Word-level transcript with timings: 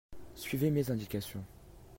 suivez 0.33 0.71
mes 0.71 0.89
indications. 0.89 1.43